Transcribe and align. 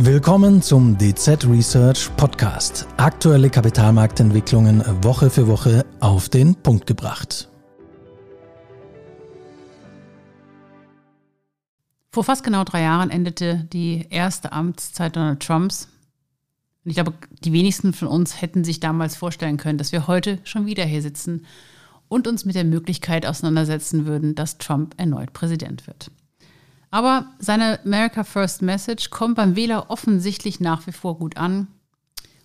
Willkommen 0.00 0.62
zum 0.62 0.96
DZ 0.96 1.44
Research 1.48 2.08
Podcast. 2.16 2.86
Aktuelle 2.98 3.50
Kapitalmarktentwicklungen 3.50 4.80
Woche 5.02 5.28
für 5.28 5.48
Woche 5.48 5.84
auf 5.98 6.28
den 6.28 6.54
Punkt 6.54 6.86
gebracht. 6.86 7.48
Vor 12.12 12.22
fast 12.22 12.44
genau 12.44 12.62
drei 12.62 12.82
Jahren 12.82 13.10
endete 13.10 13.66
die 13.72 14.06
erste 14.08 14.52
Amtszeit 14.52 15.16
Donald 15.16 15.40
Trumps. 15.40 15.88
Und 16.84 16.92
ich 16.92 16.94
glaube, 16.94 17.14
die 17.42 17.52
wenigsten 17.52 17.92
von 17.92 18.06
uns 18.06 18.40
hätten 18.40 18.62
sich 18.62 18.78
damals 18.78 19.16
vorstellen 19.16 19.56
können, 19.56 19.78
dass 19.78 19.90
wir 19.90 20.06
heute 20.06 20.38
schon 20.44 20.66
wieder 20.66 20.84
hier 20.84 21.02
sitzen 21.02 21.44
und 22.06 22.28
uns 22.28 22.44
mit 22.44 22.54
der 22.54 22.62
Möglichkeit 22.62 23.26
auseinandersetzen 23.26 24.06
würden, 24.06 24.36
dass 24.36 24.58
Trump 24.58 24.94
erneut 24.96 25.32
Präsident 25.32 25.88
wird. 25.88 26.12
Aber 26.90 27.26
seine 27.38 27.80
America 27.84 28.24
First 28.24 28.62
Message 28.62 29.10
kommt 29.10 29.36
beim 29.36 29.56
Wähler 29.56 29.90
offensichtlich 29.90 30.60
nach 30.60 30.86
wie 30.86 30.92
vor 30.92 31.18
gut 31.18 31.36
an. 31.36 31.68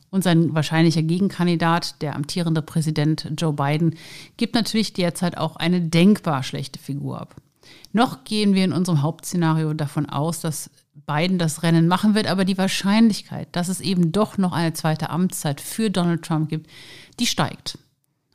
Und 0.09 0.23
sein 0.23 0.53
wahrscheinlicher 0.53 1.01
Gegenkandidat, 1.01 2.01
der 2.01 2.15
amtierende 2.15 2.61
Präsident 2.61 3.31
Joe 3.37 3.53
Biden, 3.53 3.95
gibt 4.37 4.53
natürlich 4.53 4.93
derzeit 4.93 5.37
auch 5.37 5.55
eine 5.55 5.81
denkbar 5.81 6.43
schlechte 6.43 6.77
Figur 6.77 7.20
ab. 7.20 7.35
Noch 7.93 8.23
gehen 8.23 8.53
wir 8.53 8.65
in 8.65 8.73
unserem 8.73 9.01
Hauptszenario 9.01 9.73
davon 9.73 10.07
aus, 10.07 10.41
dass 10.41 10.70
Biden 11.07 11.39
das 11.39 11.63
Rennen 11.63 11.87
machen 11.87 12.13
wird, 12.13 12.27
aber 12.27 12.45
die 12.45 12.57
Wahrscheinlichkeit, 12.57 13.48
dass 13.53 13.70
es 13.70 13.81
eben 13.81 14.12
doch 14.12 14.37
noch 14.37 14.51
eine 14.51 14.73
zweite 14.73 15.09
Amtszeit 15.09 15.59
für 15.59 15.89
Donald 15.89 16.23
Trump 16.23 16.49
gibt, 16.49 16.70
die 17.20 17.25
steigt. 17.25 17.79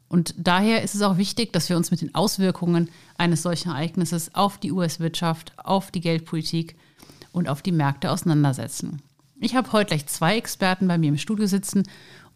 Und 0.09 0.35
daher 0.39 0.83
ist 0.83 0.95
es 0.95 1.03
auch 1.03 1.19
wichtig, 1.19 1.53
dass 1.53 1.69
wir 1.69 1.77
uns 1.77 1.91
mit 1.91 2.01
den 2.01 2.15
Auswirkungen 2.15 2.89
eines 3.19 3.43
solchen 3.43 3.71
Ereignisses 3.71 4.35
auf 4.35 4.59
die 4.59 4.73
US-Wirtschaft, 4.73 5.53
auf 5.59 5.91
die 5.91 6.01
Geldpolitik 6.01 6.77
und 7.33 7.49
auf 7.49 7.63
die 7.63 7.73
Märkte 7.73 8.11
auseinandersetzen. 8.11 9.03
Ich 9.39 9.55
habe 9.55 9.73
heute 9.73 9.89
gleich 9.89 10.07
zwei 10.07 10.37
Experten 10.37 10.89
bei 10.89 10.99
mir 10.99 11.11
im 11.11 11.19
Studio 11.19 11.47
sitzen, 11.47 11.85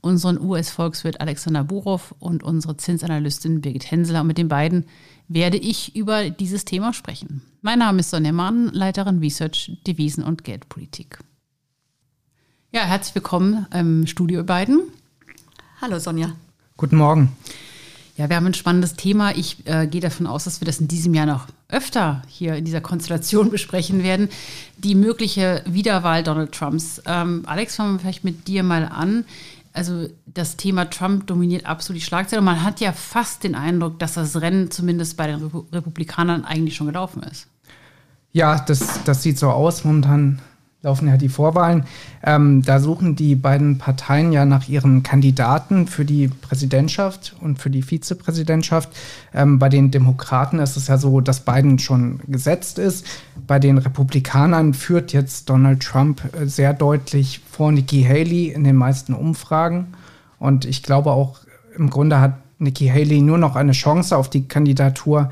unseren 0.02 0.41
US-Volkswirt 0.41 1.20
Alexander 1.20 1.64
Burow 1.64 2.14
und 2.19 2.42
unsere 2.42 2.77
Zinsanalystin 2.77 3.60
Birgit 3.60 3.91
Hensler. 3.91 4.20
Und 4.20 4.27
mit 4.27 4.38
den 4.38 4.48
beiden 4.48 4.86
werde 5.28 5.56
ich 5.56 5.97
über 5.97 6.28
dieses 6.28 6.64
Thema 6.64 6.92
sprechen. 6.92 7.42
Mein 7.62 7.78
Name 7.78 8.00
ist 8.00 8.10
Sonja 8.10 8.32
Mahn, 8.32 8.69
Leiterin 8.72 9.19
Research, 9.20 9.78
Devisen 9.86 10.25
und 10.25 10.44
Geldpolitik. 10.44 11.19
Ja, 12.72 12.82
herzlich 12.82 13.14
willkommen 13.14 13.66
im 13.72 14.06
Studio, 14.06 14.44
beiden. 14.44 14.82
Hallo 15.80 15.98
Sonja. 15.98 16.34
Guten 16.83 16.97
Morgen. 16.97 17.28
Ja, 18.16 18.28
wir 18.28 18.34
haben 18.34 18.47
ein 18.47 18.55
spannendes 18.55 18.94
Thema. 18.94 19.36
Ich 19.36 19.64
äh, 19.69 19.86
gehe 19.86 20.00
davon 20.00 20.27
aus, 20.27 20.42
dass 20.42 20.61
wir 20.61 20.66
das 20.66 20.80
in 20.80 20.88
diesem 20.88 21.14
Jahr 21.14 21.27
noch 21.27 21.47
öfter 21.69 22.22
hier 22.27 22.56
in 22.56 22.64
dieser 22.64 22.80
Konstellation 22.80 23.50
besprechen 23.52 24.02
werden. 24.02 24.28
Die 24.78 24.97
mögliche 24.97 25.62
Wiederwahl 25.64 26.25
Donald 26.25 26.50
Trumps. 26.50 27.00
Ähm, 27.06 27.44
Alex, 27.47 27.77
fangen 27.77 27.94
wir 27.94 28.00
vielleicht 28.00 28.25
mit 28.25 28.48
dir 28.48 28.64
mal 28.64 28.83
an. 28.83 29.27
Also 29.72 30.08
das 30.27 30.56
Thema 30.56 30.91
Trump 30.91 31.28
dominiert 31.28 31.66
absolut 31.66 32.03
die 32.03 32.05
Schlagzeile. 32.05 32.41
Und 32.41 32.47
man 32.47 32.64
hat 32.64 32.80
ja 32.80 32.91
fast 32.91 33.44
den 33.44 33.55
Eindruck, 33.55 34.00
dass 34.00 34.14
das 34.14 34.41
Rennen 34.41 34.72
zumindest 34.72 35.16
bei 35.16 35.28
den 35.28 35.53
Republikanern 35.72 36.44
eigentlich 36.44 36.75
schon 36.75 36.88
gelaufen 36.88 37.22
ist. 37.22 37.47
Ja, 38.33 38.58
das, 38.58 39.05
das 39.05 39.22
sieht 39.22 39.38
so 39.38 39.50
aus. 39.50 39.84
Momentan 39.84 40.41
laufen 40.83 41.06
ja 41.06 41.16
die 41.16 41.28
Vorwahlen. 41.28 41.84
Ähm, 42.25 42.62
da 42.62 42.80
suchen 42.80 43.14
die 43.14 43.36
beiden 43.36 43.78
Parteien 43.78 44.33
ja 44.33 44.44
nach 44.44 44.69
ihren 44.69 45.02
Kandidaten 45.02 45.86
für 45.86 46.05
die 46.05 46.28
Präsidentschaft 46.28 47.36
und 47.41 47.58
für 47.58 47.70
die 47.70 47.83
Vizepräsidentschaft. 47.83 48.91
Ähm, 49.33 49.58
bei 49.58 49.69
den 49.69 49.92
Demokraten 49.92 50.58
ist 50.58 50.77
es 50.77 50.88
ja 50.88 50.98
so, 50.98 51.20
dass 51.20 51.44
Biden 51.44 51.78
schon 51.78 52.20
gesetzt 52.27 52.78
ist. 52.78 53.06
Bei 53.47 53.60
den 53.60 53.78
Republikanern 53.78 54.75
führt 54.75 55.12
jetzt 55.12 55.48
Donald 55.48 55.83
Trump 55.83 56.22
äh, 56.34 56.47
sehr 56.47 56.75
deutlich 56.75 57.41
vor 57.48 57.70
Nikki 57.70 58.03
Haley 58.03 58.48
in 58.48 58.64
den 58.64 58.77
meisten 58.77 59.14
Umfragen. 59.14 59.88
Und 60.41 60.64
ich 60.64 60.82
glaube 60.82 61.12
auch, 61.12 61.38
im 61.76 61.91
Grunde 61.91 62.20
hat 62.20 62.34
Nikki 62.59 62.88
Haley 62.88 63.20
nur 63.20 63.38
noch 63.38 63.54
eine 63.54 63.72
Chance 63.72 64.16
auf 64.16 64.28
die 64.28 64.49
Kandidatur, 64.49 65.31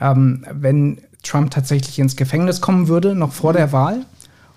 ähm, 0.00 0.44
wenn 0.52 0.98
Trump 1.24 1.50
tatsächlich 1.50 1.98
ins 1.98 2.16
Gefängnis 2.16 2.60
kommen 2.60 2.86
würde, 2.86 3.14
noch 3.16 3.32
vor 3.32 3.52
der 3.52 3.72
Wahl 3.72 4.04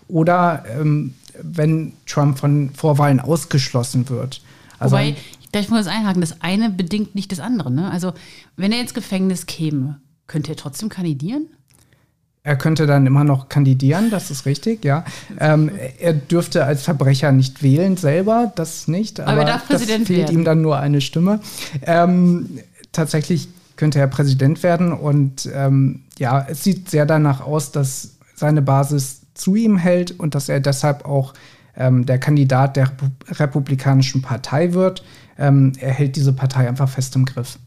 oder 0.07 0.63
ähm, 0.79 1.13
wenn 1.41 1.93
Trump 2.05 2.39
von 2.39 2.69
Vorwahlen 2.73 3.19
ausgeschlossen 3.19 4.09
wird. 4.09 4.41
Also 4.79 4.95
Wobei, 4.95 5.16
ich 5.53 5.69
muss 5.69 5.88
einhaken, 5.88 6.21
das 6.21 6.41
eine 6.41 6.69
bedingt 6.69 7.16
nicht 7.16 7.31
das 7.31 7.39
andere. 7.39 7.71
Ne? 7.71 7.89
Also, 7.89 8.13
wenn 8.57 8.71
er 8.71 8.81
ins 8.81 8.94
Gefängnis 8.94 9.45
käme, 9.45 9.99
könnte 10.27 10.51
er 10.51 10.55
trotzdem 10.57 10.89
kandidieren? 10.89 11.47
Er 12.44 12.57
könnte 12.57 12.85
dann 12.85 13.07
immer 13.07 13.23
noch 13.23 13.49
kandidieren, 13.49 14.11
das 14.11 14.29
ist 14.29 14.45
richtig, 14.45 14.85
ja. 14.85 15.03
Ähm, 15.39 15.71
er 15.99 16.13
dürfte 16.13 16.63
als 16.63 16.83
Verbrecher 16.83 17.31
nicht 17.31 17.63
wählen 17.63 17.97
selber, 17.97 18.51
das 18.55 18.88
nicht. 18.88 19.19
Aber, 19.19 19.31
aber 19.31 19.41
er 19.41 19.47
darf 19.47 19.67
Präsident 19.67 20.05
fehlt 20.05 20.19
werden. 20.19 20.39
ihm 20.39 20.45
dann 20.45 20.61
nur 20.61 20.77
eine 20.77 21.01
Stimme. 21.01 21.39
Ähm, 21.81 22.59
tatsächlich 22.91 23.47
könnte 23.77 23.99
er 23.99 24.07
Präsident 24.07 24.61
werden 24.61 24.94
und 24.94 25.49
ähm, 25.53 26.03
ja, 26.19 26.45
es 26.47 26.63
sieht 26.63 26.89
sehr 26.89 27.07
danach 27.07 27.41
aus, 27.41 27.71
dass 27.71 28.11
seine 28.35 28.61
Basis 28.61 29.21
zu 29.35 29.56
ihm 29.56 29.78
hält 29.78 30.19
und 30.19 30.34
dass 30.34 30.50
er 30.50 30.59
deshalb 30.59 31.06
auch 31.06 31.34
ähm, 31.78 32.06
der 32.06 32.18
Kandidat 32.19 32.75
der 32.75 32.91
Republikanischen 33.29 34.22
Partei 34.22 34.73
wird. 34.73 35.03
Ähm, 35.38 35.73
er 35.79 35.94
hält 35.94 36.16
diese 36.16 36.34
Partei 36.34 36.68
einfach 36.68 36.90
fest 36.90 37.16
im 37.16 37.25
Griff. 37.25 37.59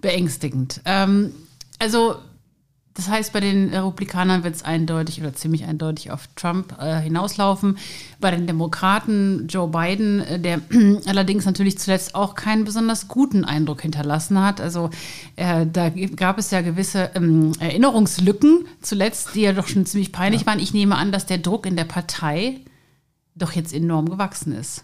Beängstigend. 0.00 0.80
Ähm, 0.84 1.32
also 1.78 2.16
das 2.98 3.08
heißt, 3.08 3.32
bei 3.32 3.38
den 3.38 3.72
Republikanern 3.72 4.42
wird 4.42 4.56
es 4.56 4.64
eindeutig 4.64 5.20
oder 5.20 5.32
ziemlich 5.32 5.64
eindeutig 5.66 6.10
auf 6.10 6.28
Trump 6.34 6.74
äh, 6.80 6.98
hinauslaufen. 6.98 7.78
Bei 8.18 8.32
den 8.32 8.48
Demokraten 8.48 9.46
Joe 9.46 9.68
Biden, 9.68 10.18
äh, 10.18 10.40
der 10.40 10.60
allerdings 11.06 11.46
natürlich 11.46 11.78
zuletzt 11.78 12.16
auch 12.16 12.34
keinen 12.34 12.64
besonders 12.64 13.06
guten 13.06 13.44
Eindruck 13.44 13.82
hinterlassen 13.82 14.42
hat. 14.42 14.60
Also 14.60 14.90
äh, 15.36 15.64
da 15.64 15.90
gab 15.90 16.38
es 16.38 16.50
ja 16.50 16.60
gewisse 16.60 17.12
ähm, 17.14 17.52
Erinnerungslücken 17.60 18.66
zuletzt, 18.82 19.36
die 19.36 19.42
ja 19.42 19.52
doch 19.52 19.68
schon 19.68 19.86
ziemlich 19.86 20.10
peinlich 20.10 20.40
ja. 20.40 20.46
waren. 20.48 20.58
Ich 20.58 20.74
nehme 20.74 20.96
an, 20.96 21.12
dass 21.12 21.24
der 21.24 21.38
Druck 21.38 21.66
in 21.66 21.76
der 21.76 21.84
Partei 21.84 22.62
doch 23.36 23.52
jetzt 23.52 23.72
enorm 23.72 24.10
gewachsen 24.10 24.50
ist. 24.50 24.82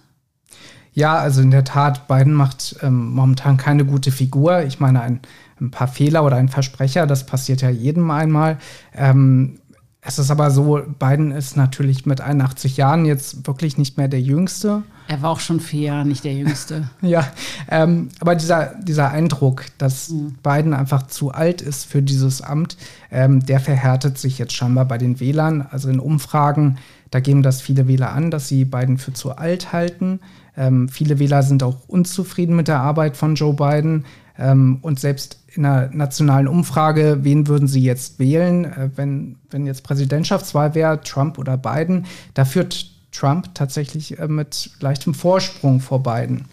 Ja, 0.95 1.17
also 1.17 1.43
in 1.43 1.51
der 1.51 1.65
Tat, 1.65 2.09
Biden 2.09 2.33
macht 2.33 2.77
ähm, 2.83 3.11
momentan 3.13 3.57
keine 3.57 3.85
gute 3.85 4.11
Figur. 4.13 4.63
Ich 4.63 4.81
meine, 4.81 5.03
ein 5.03 5.21
ein 5.61 5.71
paar 5.71 5.89
Fehler 5.89 6.25
oder 6.25 6.37
ein 6.37 6.49
Versprecher, 6.49 7.07
das 7.07 7.27
passiert 7.27 7.63
ja 7.63 7.71
jedem 7.71 8.11
einmal. 8.11 8.59
Ähm, 8.95 9.59
es 10.07 10.19
ist 10.19 10.31
aber 10.31 10.51
so, 10.51 10.83
Biden 10.99 11.31
ist 11.31 11.57
natürlich 11.57 12.05
mit 12.05 12.21
81 12.21 12.77
Jahren 12.77 13.07
jetzt 13.07 13.47
wirklich 13.47 13.79
nicht 13.79 13.97
mehr 13.97 14.09
der 14.09 14.21
Jüngste. 14.21 14.83
Er 15.09 15.23
war 15.23 15.31
auch 15.31 15.41
schon 15.41 15.61
vier 15.61 15.81
Jahre 15.81 16.07
nicht 16.07 16.25
der 16.25 16.35
Jüngste. 16.35 16.91
ja, 17.01 17.27
ähm, 17.71 18.11
aber 18.21 18.35
dieser, 18.35 18.75
dieser 18.83 19.11
Eindruck, 19.11 19.65
dass 19.79 20.11
mhm. 20.11 20.35
Biden 20.43 20.75
einfach 20.75 21.07
zu 21.07 21.31
alt 21.31 21.63
ist 21.63 21.87
für 21.87 22.03
dieses 22.03 22.43
Amt, 22.43 22.77
ähm, 23.11 23.47
der 23.47 23.61
verhärtet 23.61 24.19
sich 24.19 24.39
jetzt 24.39 24.53
scheinbar 24.53 24.85
bei 24.85 24.99
den 24.99 25.21
Wählern. 25.21 25.67
Also 25.71 25.89
in 25.89 26.01
Umfragen, 26.01 26.77
da 27.11 27.21
geben 27.21 27.43
das 27.43 27.63
viele 27.63 27.89
Wähler 27.89 28.13
an, 28.13 28.31
dass 28.31 28.49
sie 28.49 28.67
Biden 28.67 28.99
für 28.99 29.15
zu 29.15 29.37
alt 29.37 29.73
halten. 29.73 30.21
Ähm, 30.57 30.89
viele 30.89 31.19
Wähler 31.19 31.43
sind 31.43 31.63
auch 31.63 31.89
unzufrieden 31.89 32.57
mit 32.57 32.69
der 32.69 32.81
Arbeit 32.81 33.17
von 33.17 33.35
Joe 33.35 33.55
Biden. 33.55 34.05
Ähm, 34.39 34.79
und 34.83 34.99
selbst 35.01 35.39
in 35.55 35.65
einer 35.65 35.89
nationalen 35.93 36.49
Umfrage, 36.49 37.19
wen 37.23 37.47
würden 37.47 37.69
Sie 37.69 37.83
jetzt 37.83 38.19
wählen, 38.19 38.65
äh, 38.65 38.91
wenn, 38.97 39.37
wenn 39.51 39.67
jetzt 39.67 39.85
Präsidentschaftswahl 39.85 40.75
wäre, 40.75 41.01
Trump 41.01 41.39
oder 41.39 41.57
Biden, 41.57 42.07
da 42.35 42.45
führt 42.45 42.91
Trump 43.13 43.55
tatsächlich 43.55 44.19
äh, 44.19 44.29
mit 44.29 44.71
leichtem 44.81 45.15
Vorsprung 45.15 45.81
vor 45.81 46.03
Biden. 46.03 46.47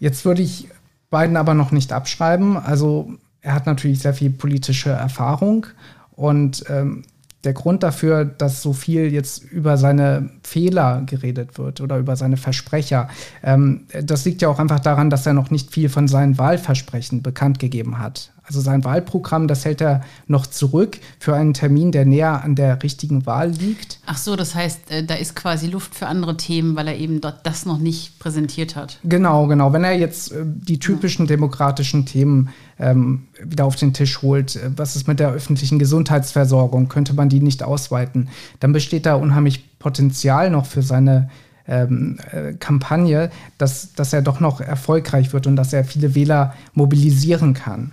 Jetzt 0.00 0.24
würde 0.24 0.42
ich 0.42 0.68
Biden 1.10 1.36
aber 1.36 1.54
noch 1.54 1.72
nicht 1.72 1.92
abschreiben. 1.92 2.56
Also 2.56 3.12
er 3.40 3.54
hat 3.54 3.66
natürlich 3.66 4.00
sehr 4.00 4.14
viel 4.14 4.30
politische 4.30 4.90
Erfahrung 4.90 5.66
und 6.12 6.64
ähm, 6.68 7.02
der 7.48 7.54
Grund 7.54 7.82
dafür, 7.82 8.26
dass 8.26 8.60
so 8.60 8.74
viel 8.74 9.10
jetzt 9.10 9.42
über 9.42 9.78
seine 9.78 10.28
Fehler 10.42 11.02
geredet 11.06 11.56
wird 11.56 11.80
oder 11.80 11.96
über 11.96 12.14
seine 12.14 12.36
Versprecher, 12.36 13.08
ähm, 13.42 13.86
das 14.02 14.26
liegt 14.26 14.42
ja 14.42 14.50
auch 14.50 14.58
einfach 14.58 14.80
daran, 14.80 15.08
dass 15.08 15.24
er 15.24 15.32
noch 15.32 15.50
nicht 15.50 15.72
viel 15.72 15.88
von 15.88 16.08
seinen 16.08 16.36
Wahlversprechen 16.36 17.22
bekannt 17.22 17.58
gegeben 17.58 18.00
hat. 18.00 18.32
Also 18.48 18.62
sein 18.62 18.82
Wahlprogramm, 18.82 19.46
das 19.46 19.66
hält 19.66 19.82
er 19.82 20.00
noch 20.26 20.46
zurück 20.46 20.98
für 21.20 21.34
einen 21.34 21.52
Termin, 21.52 21.92
der 21.92 22.06
näher 22.06 22.42
an 22.42 22.54
der 22.54 22.82
richtigen 22.82 23.26
Wahl 23.26 23.50
liegt. 23.50 24.00
Ach 24.06 24.16
so, 24.16 24.36
das 24.36 24.54
heißt, 24.54 24.90
äh, 24.90 25.04
da 25.04 25.14
ist 25.14 25.36
quasi 25.36 25.66
Luft 25.66 25.94
für 25.94 26.06
andere 26.06 26.36
Themen, 26.36 26.74
weil 26.74 26.88
er 26.88 26.96
eben 26.96 27.20
dort 27.20 27.46
das 27.46 27.66
noch 27.66 27.78
nicht 27.78 28.18
präsentiert 28.18 28.74
hat. 28.74 28.98
Genau, 29.04 29.46
genau. 29.46 29.74
Wenn 29.74 29.84
er 29.84 29.96
jetzt 29.98 30.32
äh, 30.32 30.44
die 30.44 30.78
typischen 30.78 31.26
demokratischen 31.26 32.06
Themen 32.06 32.48
ähm, 32.78 33.24
wieder 33.44 33.66
auf 33.66 33.76
den 33.76 33.92
Tisch 33.92 34.22
holt, 34.22 34.56
äh, 34.56 34.70
was 34.74 34.96
ist 34.96 35.06
mit 35.06 35.20
der 35.20 35.30
öffentlichen 35.30 35.78
Gesundheitsversorgung, 35.78 36.88
könnte 36.88 37.12
man 37.12 37.28
die 37.28 37.40
nicht 37.40 37.62
ausweiten, 37.62 38.28
dann 38.60 38.72
besteht 38.72 39.04
da 39.04 39.14
unheimlich 39.14 39.78
Potenzial 39.78 40.50
noch 40.50 40.64
für 40.64 40.82
seine 40.82 41.28
ähm, 41.68 42.18
äh, 42.32 42.54
Kampagne, 42.54 43.30
dass, 43.58 43.92
dass 43.92 44.12
er 44.12 44.22
doch 44.22 44.40
noch 44.40 44.60
erfolgreich 44.60 45.32
wird 45.32 45.46
und 45.46 45.56
dass 45.56 45.72
er 45.72 45.84
viele 45.84 46.14
Wähler 46.14 46.54
mobilisieren 46.72 47.52
kann. 47.54 47.92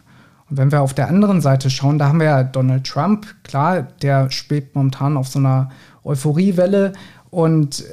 Und 0.49 0.57
wenn 0.57 0.71
wir 0.71 0.81
auf 0.81 0.93
der 0.93 1.07
anderen 1.07 1.41
Seite 1.41 1.69
schauen, 1.69 1.97
da 1.97 2.07
haben 2.07 2.19
wir 2.19 2.27
ja 2.27 2.43
Donald 2.43 2.85
Trump, 2.85 3.25
klar, 3.43 3.83
der 4.01 4.29
schwebt 4.31 4.75
momentan 4.75 5.17
auf 5.17 5.27
so 5.27 5.39
einer 5.39 5.69
Euphoriewelle 6.03 6.93
und 7.31 7.83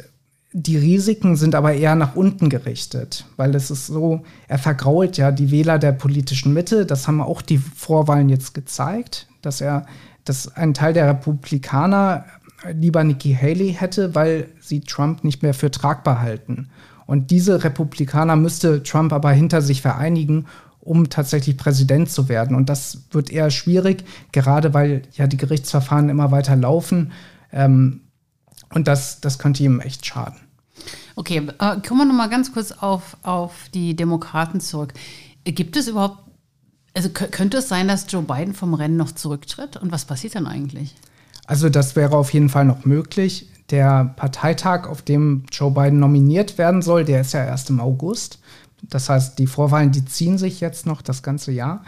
die 0.55 0.77
Risiken 0.77 1.37
sind 1.37 1.55
aber 1.55 1.73
eher 1.73 1.95
nach 1.95 2.15
unten 2.15 2.51
gerichtet, 2.51 3.25
weil 3.37 3.55
es 3.55 3.71
ist 3.71 3.87
so, 3.87 4.23
er 4.49 4.59
vergrault 4.59 5.17
ja 5.17 5.33
die 5.33 5.51
Wähler 5.51 5.79
der 5.79 5.93
politischen 5.93 6.53
Mitte. 6.53 6.85
Das 6.85 7.09
haben 7.09 7.23
auch 7.23 7.41
die 7.41 7.57
Vorwahlen 7.57 8.29
jetzt 8.29 8.53
gezeigt, 8.53 9.29
dass 9.41 9.63
er, 9.63 9.87
dass 10.25 10.55
ein 10.55 10.75
Teil 10.75 10.93
der 10.93 11.09
Republikaner 11.09 12.27
lieber 12.75 13.03
Nikki 13.03 13.35
Haley 13.35 13.75
hätte, 13.79 14.15
weil 14.15 14.49
sie 14.61 14.81
Trump 14.81 15.25
nicht 15.25 15.43
mehr 15.43 15.55
für 15.55 15.71
tragbar 15.71 16.21
halten. 16.21 16.69
Und 17.07 17.31
diese 17.31 17.65
Republikaner 17.65 18.37
müsste 18.37 18.83
Trump 18.83 19.13
aber 19.13 19.33
hinter 19.33 19.63
sich 19.63 19.83
vereinigen, 19.83 20.47
um 20.83 21.09
tatsächlich 21.09 21.57
Präsident 21.57 22.11
zu 22.11 22.29
werden. 22.29 22.57
Und 22.57 22.69
das 22.69 23.05
wird 23.13 23.31
eher 23.31 23.51
schwierig, 23.51 24.05
gerade 24.33 24.75
weil 24.75 25.03
ja 25.15 25.27
die 25.27 25.37
Gerichtsverfahren 25.37 26.09
immer 26.09 26.31
weiter 26.31 26.57
laufen. 26.57 27.13
Ähm, 27.53 28.01
und 28.75 28.89
das, 28.89 29.21
das 29.21 29.39
könnte 29.39 29.63
ihm 29.63 29.81
echt 29.81 30.05
schaden. 30.05 30.41
Okay, 31.15 31.47
äh, 31.59 31.77
kommen 31.87 32.01
wir 32.01 32.05
noch 32.05 32.15
mal 32.15 32.29
ganz 32.29 32.53
kurz 32.53 32.73
auf, 32.73 33.17
auf 33.23 33.69
die 33.73 33.95
Demokraten 33.95 34.61
zurück. 34.61 34.95
Gibt 35.45 35.77
es 35.77 35.89
überhaupt, 35.89 36.19
also 36.95 37.11
könnte 37.11 37.59
es 37.59 37.69
sein, 37.69 37.89
dass 37.89 38.07
Joe 38.09 38.23
Biden 38.23 38.55
vom 38.55 38.75
Rennen 38.75 38.97
noch 38.97 39.13
zurücktritt? 39.13 39.77
Und 39.77 39.93
was 39.93 40.05
passiert 40.05 40.35
dann 40.35 40.47
eigentlich? 40.47 40.95
Also 41.47 41.69
das 41.69 41.97
wäre 41.97 42.17
auf 42.17 42.33
jeden 42.33 42.49
Fall 42.49 42.65
noch 42.65 42.85
möglich. 42.85 43.49
Der 43.71 44.15
Parteitag, 44.17 44.89
auf 44.89 45.03
dem 45.03 45.45
Joe 45.51 45.71
Biden 45.71 45.99
nominiert 45.99 46.59
werden 46.59 46.83
soll, 46.83 47.05
der 47.05 47.21
ist 47.21 47.33
ja 47.33 47.45
erst 47.45 47.71
im 47.71 47.81
August. 47.81 48.39
Das 48.83 49.09
heißt, 49.09 49.39
die 49.39 49.47
Vorwahlen, 49.47 49.93
die 49.93 50.05
ziehen 50.05 50.39
sich 50.39 50.61
jetzt 50.61 50.87
noch 50.87 51.03
das 51.03 51.23
ganze 51.23 51.53
Jahr. 51.53 51.85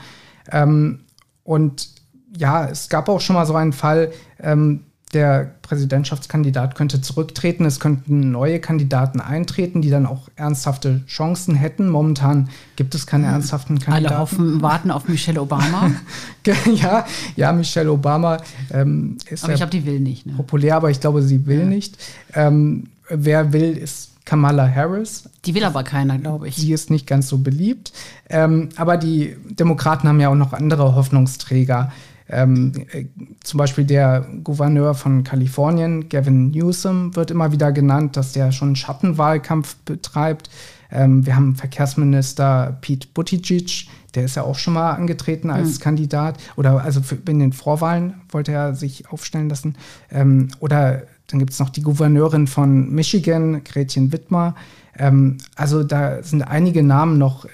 Ähm, 0.50 1.00
und 1.42 1.88
ja, 2.36 2.66
es 2.66 2.88
gab 2.88 3.08
auch 3.08 3.20
schon 3.20 3.34
mal 3.34 3.46
so 3.46 3.54
einen 3.54 3.72
Fall, 3.72 4.12
ähm, 4.40 4.80
der 5.14 5.54
Präsidentschaftskandidat 5.62 6.74
könnte 6.74 7.00
zurücktreten, 7.00 7.64
es 7.64 7.80
könnten 7.80 8.32
neue 8.32 8.60
Kandidaten 8.60 9.20
eintreten, 9.20 9.80
die 9.80 9.88
dann 9.88 10.06
auch 10.06 10.28
ernsthafte 10.36 11.02
Chancen 11.06 11.54
hätten. 11.54 11.88
Momentan 11.88 12.50
gibt 12.76 12.94
es 12.94 13.06
keine 13.06 13.26
ernsthaften 13.26 13.78
Kandidaten. 13.78 14.12
Alle 14.12 14.20
hoffen, 14.20 14.60
warten 14.60 14.90
auf 14.90 15.08
Michelle 15.08 15.40
Obama. 15.40 15.92
ja, 16.74 17.06
ja, 17.36 17.52
Michelle 17.52 17.90
Obama 17.90 18.38
ähm, 18.72 19.16
ist 19.28 19.44
aber 19.44 19.52
ich 19.52 19.58
glaube, 19.60 19.70
die 19.70 19.86
will 19.86 20.00
nicht. 20.00 20.26
Ne? 20.26 20.34
populär, 20.34 20.76
aber 20.76 20.90
ich 20.90 21.00
glaube, 21.00 21.22
sie 21.22 21.46
will 21.46 21.60
ja. 21.60 21.66
nicht. 21.66 21.96
Ähm, 22.34 22.88
wer 23.08 23.52
will, 23.52 23.76
ist 23.76 24.14
Kamala 24.24 24.66
Harris. 24.68 25.28
Die 25.44 25.54
will 25.54 25.64
aber 25.64 25.84
keiner, 25.84 26.18
glaube 26.18 26.48
ich. 26.48 26.56
Sie 26.56 26.72
ist 26.72 26.90
nicht 26.90 27.06
ganz 27.06 27.28
so 27.28 27.38
beliebt. 27.38 27.92
Ähm, 28.30 28.70
aber 28.76 28.96
die 28.96 29.36
Demokraten 29.50 30.08
haben 30.08 30.20
ja 30.20 30.30
auch 30.30 30.34
noch 30.34 30.52
andere 30.52 30.94
Hoffnungsträger. 30.94 31.92
Ähm, 32.28 32.72
äh, 32.92 33.04
zum 33.42 33.58
Beispiel 33.58 33.84
der 33.84 34.26
Gouverneur 34.42 34.94
von 34.94 35.24
Kalifornien, 35.24 36.08
Gavin 36.08 36.50
Newsom, 36.50 37.14
wird 37.16 37.30
immer 37.30 37.52
wieder 37.52 37.70
genannt, 37.70 38.16
dass 38.16 38.32
der 38.32 38.50
schon 38.50 38.76
Schattenwahlkampf 38.76 39.76
betreibt. 39.84 40.48
Ähm, 40.90 41.26
wir 41.26 41.36
haben 41.36 41.54
Verkehrsminister 41.54 42.78
Pete 42.80 43.08
Buttigieg, 43.12 43.88
der 44.14 44.24
ist 44.24 44.36
ja 44.36 44.44
auch 44.44 44.56
schon 44.56 44.74
mal 44.74 44.92
angetreten 44.92 45.50
als 45.50 45.78
mhm. 45.78 45.82
Kandidat. 45.82 46.38
Oder 46.56 46.82
also 46.82 47.02
für, 47.02 47.16
in 47.28 47.40
den 47.40 47.52
Vorwahlen 47.52 48.14
wollte 48.30 48.52
er 48.52 48.74
sich 48.74 49.10
aufstellen 49.10 49.50
lassen. 49.50 49.76
Ähm, 50.10 50.48
oder 50.60 51.02
dann 51.26 51.38
gibt 51.38 51.52
es 51.52 51.58
noch 51.58 51.70
die 51.70 51.82
Gouverneurin 51.82 52.46
von 52.46 52.90
Michigan, 52.90 53.64
Gretchen 53.64 54.12
Wittmer. 54.12 54.54
Ähm, 54.96 55.38
also 55.56 55.82
da 55.82 56.22
sind 56.22 56.42
einige 56.42 56.82
Namen 56.82 57.18
noch 57.18 57.46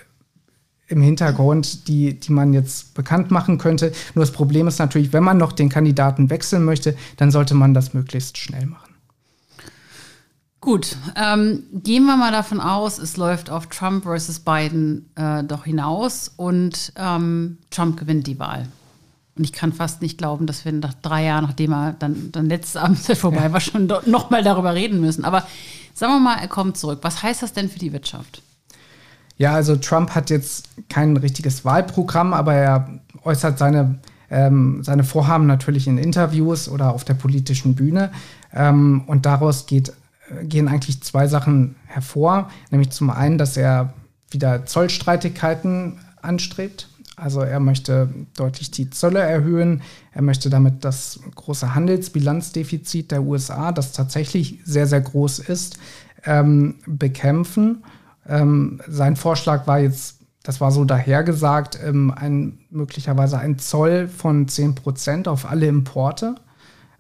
im 0.88 1.02
Hintergrund, 1.02 1.86
die, 1.88 2.18
die 2.18 2.32
man 2.32 2.52
jetzt 2.52 2.94
bekannt 2.94 3.30
machen 3.30 3.58
könnte. 3.58 3.92
Nur 4.14 4.24
das 4.24 4.32
Problem 4.32 4.66
ist 4.66 4.78
natürlich, 4.78 5.12
wenn 5.12 5.22
man 5.22 5.38
noch 5.38 5.52
den 5.52 5.68
Kandidaten 5.68 6.30
wechseln 6.30 6.64
möchte, 6.64 6.96
dann 7.16 7.30
sollte 7.30 7.54
man 7.54 7.74
das 7.74 7.94
möglichst 7.94 8.38
schnell 8.38 8.66
machen. 8.66 8.90
Gut, 10.60 10.96
ähm, 11.16 11.62
gehen 11.72 12.04
wir 12.04 12.18
mal 12.18 12.32
davon 12.32 12.60
aus, 12.60 12.98
es 12.98 13.16
läuft 13.16 13.48
auf 13.48 13.68
Trump 13.68 14.02
versus 14.02 14.40
Biden 14.40 15.08
äh, 15.14 15.42
doch 15.42 15.64
hinaus 15.64 16.30
und 16.36 16.92
ähm, 16.96 17.56
Trump 17.70 17.98
gewinnt 17.98 18.26
die 18.26 18.38
Wahl. 18.38 18.66
Und 19.40 19.44
ich 19.44 19.54
kann 19.54 19.72
fast 19.72 20.02
nicht 20.02 20.18
glauben, 20.18 20.46
dass 20.46 20.66
wir 20.66 20.72
nach 20.72 20.92
drei 20.92 21.24
Jahren, 21.24 21.46
nachdem 21.46 21.72
er 21.72 21.94
dann, 21.98 22.30
dann 22.30 22.44
letztes 22.44 22.76
Amtszeit 22.76 23.16
vorbei 23.16 23.50
war, 23.50 23.60
schon 23.60 23.86
noch 23.86 24.28
mal 24.28 24.44
darüber 24.44 24.74
reden 24.74 25.00
müssen. 25.00 25.24
Aber 25.24 25.46
sagen 25.94 26.12
wir 26.12 26.20
mal, 26.20 26.36
er 26.38 26.46
kommt 26.46 26.76
zurück. 26.76 26.98
Was 27.00 27.22
heißt 27.22 27.40
das 27.42 27.54
denn 27.54 27.70
für 27.70 27.78
die 27.78 27.94
Wirtschaft? 27.94 28.42
Ja, 29.38 29.54
also 29.54 29.76
Trump 29.76 30.14
hat 30.14 30.28
jetzt 30.28 30.68
kein 30.90 31.16
richtiges 31.16 31.64
Wahlprogramm, 31.64 32.34
aber 32.34 32.52
er 32.52 33.00
äußert 33.24 33.58
seine, 33.58 33.98
ähm, 34.28 34.84
seine 34.84 35.04
Vorhaben 35.04 35.46
natürlich 35.46 35.86
in 35.86 35.96
Interviews 35.96 36.68
oder 36.68 36.92
auf 36.92 37.04
der 37.04 37.14
politischen 37.14 37.74
Bühne. 37.74 38.12
Ähm, 38.52 39.04
und 39.06 39.24
daraus 39.24 39.64
geht, 39.64 39.94
gehen 40.42 40.68
eigentlich 40.68 41.02
zwei 41.02 41.28
Sachen 41.28 41.76
hervor. 41.86 42.50
Nämlich 42.70 42.90
zum 42.90 43.08
einen, 43.08 43.38
dass 43.38 43.56
er 43.56 43.94
wieder 44.30 44.66
Zollstreitigkeiten 44.66 45.98
anstrebt. 46.20 46.89
Also 47.20 47.40
er 47.40 47.60
möchte 47.60 48.08
deutlich 48.36 48.70
die 48.70 48.88
Zölle 48.90 49.20
erhöhen. 49.20 49.82
Er 50.12 50.22
möchte 50.22 50.48
damit 50.48 50.84
das 50.84 51.20
große 51.34 51.74
Handelsbilanzdefizit 51.74 53.10
der 53.10 53.22
USA, 53.22 53.72
das 53.72 53.92
tatsächlich 53.92 54.60
sehr, 54.64 54.86
sehr 54.86 55.02
groß 55.02 55.40
ist, 55.40 55.78
ähm, 56.24 56.76
bekämpfen. 56.86 57.84
Ähm, 58.26 58.80
sein 58.88 59.16
Vorschlag 59.16 59.66
war 59.66 59.80
jetzt, 59.80 60.20
das 60.42 60.60
war 60.60 60.72
so 60.72 60.84
dahergesagt, 60.84 61.78
ähm, 61.84 62.10
ein, 62.14 62.58
möglicherweise 62.70 63.38
ein 63.38 63.58
Zoll 63.58 64.08
von 64.08 64.48
10 64.48 64.74
Prozent 64.74 65.28
auf 65.28 65.50
alle 65.50 65.66
Importe. 65.66 66.36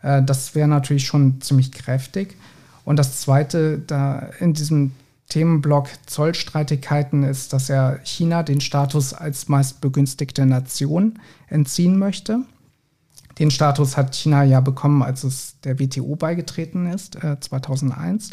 Äh, 0.02 0.22
das 0.22 0.54
wäre 0.54 0.68
natürlich 0.68 1.06
schon 1.06 1.40
ziemlich 1.40 1.72
kräftig. 1.72 2.36
Und 2.84 2.98
das 2.98 3.20
Zweite 3.20 3.78
da 3.78 4.18
in 4.38 4.52
diesem 4.52 4.92
Themenblock 5.30 5.88
Zollstreitigkeiten 6.06 7.22
ist, 7.22 7.52
dass 7.52 7.70
er 7.70 8.00
China 8.04 8.42
den 8.42 8.60
Status 8.60 9.14
als 9.14 9.48
meistbegünstigte 9.48 10.44
Nation 10.44 11.18
entziehen 11.48 11.98
möchte. 11.98 12.40
Den 13.38 13.50
Status 13.50 13.96
hat 13.96 14.14
China 14.14 14.44
ja 14.44 14.60
bekommen, 14.60 15.02
als 15.02 15.24
es 15.24 15.56
der 15.64 15.80
WTO 15.80 16.14
beigetreten 16.16 16.86
ist, 16.86 17.16
äh, 17.24 17.40
2001. 17.40 18.30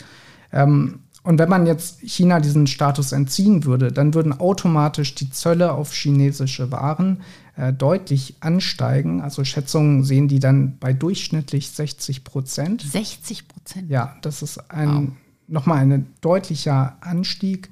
Ähm, 0.52 1.00
und 1.24 1.40
wenn 1.40 1.50
man 1.50 1.66
jetzt 1.66 2.00
China 2.02 2.40
diesen 2.40 2.68
Status 2.68 3.12
entziehen 3.12 3.66
würde, 3.66 3.92
dann 3.92 4.14
würden 4.14 4.40
automatisch 4.40 5.14
die 5.14 5.30
Zölle 5.30 5.74
auf 5.74 5.94
chinesische 5.94 6.72
Waren 6.72 7.22
äh, 7.58 7.74
deutlich 7.74 8.36
ansteigen. 8.40 9.22
Also 9.22 9.44
Schätzungen 9.44 10.04
sehen 10.04 10.28
die 10.28 10.40
dann 10.40 10.78
bei 10.78 10.94
durchschnittlich 10.94 11.69
60 11.71 12.24
Prozent. 12.24 12.81
60 12.81 13.48
Prozent? 13.48 13.90
Ja, 13.90 14.16
das 14.21 14.42
ist 14.42 14.71
ein, 14.71 15.07
wow. 15.07 15.14
Nochmal 15.47 15.80
ein 15.80 16.07
deutlicher 16.21 16.97
Anstieg. 17.01 17.69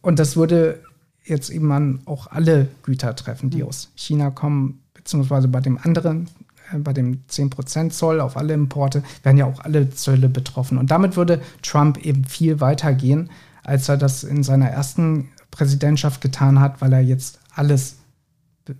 Und 0.00 0.18
das 0.18 0.36
würde 0.36 0.82
jetzt 1.24 1.50
eben 1.50 1.70
an 1.72 2.00
auch 2.06 2.28
alle 2.28 2.68
Güter 2.82 3.14
treffen, 3.14 3.50
die 3.50 3.62
mhm. 3.62 3.68
aus 3.68 3.90
China 3.94 4.30
kommen, 4.30 4.80
beziehungsweise 4.94 5.48
bei 5.48 5.60
dem 5.60 5.78
anderen 5.78 6.28
äh, 6.72 6.78
bei 6.78 6.92
dem 6.92 7.24
10% 7.28 7.90
Zoll 7.90 8.20
auf 8.20 8.36
alle 8.36 8.54
Importe 8.54 9.02
werden 9.22 9.36
ja 9.36 9.46
auch 9.46 9.60
alle 9.60 9.90
Zölle 9.90 10.28
betroffen. 10.28 10.78
Und 10.78 10.90
damit 10.90 11.16
würde 11.16 11.40
Trump 11.62 11.98
eben 11.98 12.24
viel 12.24 12.60
weiter 12.60 12.94
gehen, 12.94 13.30
als 13.64 13.88
er 13.88 13.96
das 13.96 14.24
in 14.24 14.42
seiner 14.42 14.68
ersten 14.68 15.28
Präsidentschaft 15.50 16.20
getan 16.20 16.60
hat, 16.60 16.80
weil 16.80 16.92
er 16.92 17.00
jetzt 17.00 17.40
alles 17.54 17.96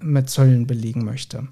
mit 0.00 0.28
Zöllen 0.30 0.66
belegen 0.66 1.04
möchte. 1.04 1.48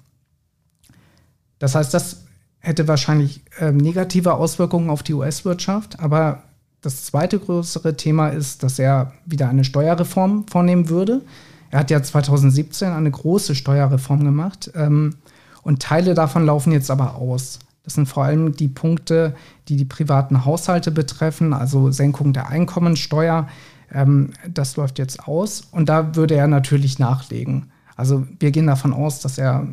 Das 1.59 1.75
heißt, 1.75 1.93
das 1.93 2.25
hätte 2.59 2.87
wahrscheinlich 2.87 3.41
äh, 3.59 3.71
negative 3.71 4.35
Auswirkungen 4.35 4.89
auf 4.89 5.03
die 5.03 5.13
US-Wirtschaft, 5.13 5.99
aber 5.99 6.43
das 6.87 7.03
zweite 7.03 7.37
größere 7.37 7.97
Thema 7.97 8.29
ist, 8.29 8.63
dass 8.63 8.79
er 8.79 9.11
wieder 9.25 9.49
eine 9.49 9.65
Steuerreform 9.65 10.45
vornehmen 10.47 10.87
würde. 10.87 11.21
Er 11.69 11.79
hat 11.79 11.91
ja 11.91 12.01
2017 12.01 12.93
eine 12.93 13.11
große 13.11 13.55
Steuerreform 13.55 14.23
gemacht. 14.23 14.71
Ähm, 14.73 15.15
und 15.63 15.81
Teile 15.81 16.13
davon 16.13 16.45
laufen 16.45 16.71
jetzt 16.71 16.89
aber 16.89 17.15
aus. 17.15 17.59
Das 17.83 17.95
sind 17.95 18.07
vor 18.07 18.23
allem 18.23 18.53
die 18.53 18.69
Punkte, 18.69 19.35
die 19.67 19.75
die 19.75 19.83
privaten 19.83 20.45
Haushalte 20.45 20.91
betreffen, 20.91 21.51
also 21.51 21.91
Senkung 21.91 22.31
der 22.31 22.47
Einkommensteuer. 22.47 23.49
Ähm, 23.91 24.31
das 24.47 24.77
läuft 24.77 24.97
jetzt 24.97 25.27
aus 25.27 25.63
und 25.71 25.89
da 25.89 26.15
würde 26.15 26.35
er 26.35 26.47
natürlich 26.47 26.99
nachlegen. 26.99 27.69
Also 27.97 28.25
wir 28.39 28.51
gehen 28.51 28.67
davon 28.67 28.93
aus, 28.93 29.19
dass 29.19 29.37
er 29.37 29.67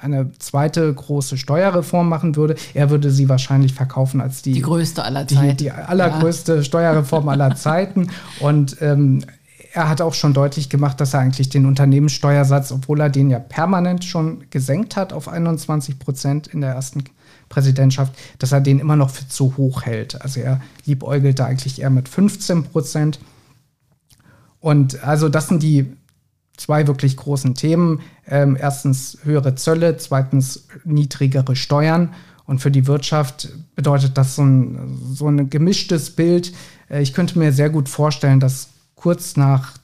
eine 0.00 0.30
zweite 0.38 0.92
große 0.92 1.36
Steuerreform 1.36 2.08
machen 2.08 2.36
würde. 2.36 2.56
Er 2.74 2.90
würde 2.90 3.10
sie 3.10 3.28
wahrscheinlich 3.28 3.74
verkaufen 3.74 4.20
als 4.20 4.42
die, 4.42 4.52
die 4.52 4.62
größte 4.62 5.04
aller 5.04 5.26
Zeiten. 5.26 5.56
Die, 5.56 5.64
die 5.64 5.70
allergrößte 5.70 6.56
ja. 6.56 6.62
Steuerreform 6.62 7.28
aller 7.28 7.54
Zeiten. 7.56 8.08
Und 8.40 8.80
ähm, 8.80 9.24
er 9.76 9.90
hat 9.90 10.00
auch 10.00 10.14
schon 10.14 10.32
deutlich 10.32 10.70
gemacht, 10.70 11.00
dass 11.00 11.12
er 11.12 11.20
eigentlich 11.20 11.50
den 11.50 11.66
Unternehmenssteuersatz, 11.66 12.72
obwohl 12.72 13.00
er 13.00 13.10
den 13.10 13.28
ja 13.28 13.38
permanent 13.38 14.04
schon 14.04 14.44
gesenkt 14.50 14.96
hat 14.96 15.12
auf 15.12 15.28
21 15.28 15.98
Prozent 15.98 16.46
in 16.46 16.62
der 16.62 16.72
ersten 16.72 17.04
Präsidentschaft, 17.48 18.14
dass 18.38 18.52
er 18.52 18.60
den 18.60 18.78
immer 18.78 18.96
noch 18.96 19.10
für 19.10 19.28
zu 19.28 19.56
hoch 19.56 19.82
hält. 19.82 20.20
Also 20.22 20.40
er 20.40 20.60
liebäugelte 20.86 21.44
eigentlich 21.44 21.82
eher 21.82 21.90
mit 21.90 22.08
15 22.08 22.64
Prozent. 22.64 23.20
Und 24.60 25.04
also 25.04 25.28
das 25.28 25.48
sind 25.48 25.62
die, 25.62 25.92
zwei 26.56 26.86
wirklich 26.86 27.16
großen 27.16 27.54
Themen. 27.54 28.00
Ähm, 28.26 28.56
erstens 28.58 29.18
höhere 29.22 29.54
Zölle, 29.54 29.96
zweitens 29.96 30.66
niedrigere 30.84 31.56
Steuern. 31.56 32.14
Und 32.46 32.60
für 32.60 32.70
die 32.70 32.86
Wirtschaft 32.86 33.48
bedeutet 33.74 34.16
das 34.16 34.36
so 34.36 34.42
ein, 34.42 34.98
so 35.12 35.28
ein 35.28 35.50
gemischtes 35.50 36.10
Bild. 36.10 36.52
Äh, 36.88 37.02
ich 37.02 37.12
könnte 37.12 37.38
mir 37.38 37.52
sehr 37.52 37.70
gut 37.70 37.88
vorstellen, 37.88 38.40
dass 38.40 38.70
kurz 38.94 39.36
nach 39.36 39.74